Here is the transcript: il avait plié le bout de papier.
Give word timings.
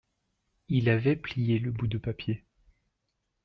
il 0.67 0.89
avait 0.89 1.15
plié 1.15 1.59
le 1.59 1.69
bout 1.69 1.85
de 1.85 1.99
papier. 1.99 2.43